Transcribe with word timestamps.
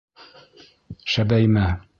Шәбәймә. 1.17 1.71